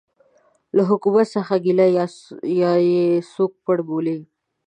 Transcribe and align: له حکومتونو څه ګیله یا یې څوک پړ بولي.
له 0.75 0.81
حکومتونو 0.89 1.29
څه 1.49 1.55
ګیله 1.63 1.87
یا 2.61 2.71
یې 2.91 3.05
څوک 3.33 3.51
پړ 3.65 3.77
بولي. 3.87 4.17